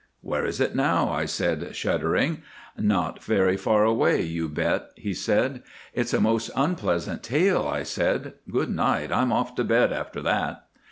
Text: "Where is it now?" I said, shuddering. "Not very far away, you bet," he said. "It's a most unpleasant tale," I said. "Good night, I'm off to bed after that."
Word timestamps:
"Where 0.21 0.47
is 0.47 0.59
it 0.59 0.73
now?" 0.75 1.09
I 1.11 1.25
said, 1.25 1.75
shuddering. 1.75 2.41
"Not 2.75 3.23
very 3.23 3.55
far 3.55 3.83
away, 3.83 4.23
you 4.23 4.49
bet," 4.49 4.89
he 4.95 5.13
said. 5.13 5.61
"It's 5.93 6.11
a 6.11 6.19
most 6.19 6.49
unpleasant 6.55 7.21
tale," 7.21 7.67
I 7.67 7.83
said. 7.83 8.33
"Good 8.51 8.71
night, 8.71 9.11
I'm 9.11 9.31
off 9.31 9.53
to 9.57 9.63
bed 9.63 9.93
after 9.93 10.19
that." 10.21 10.63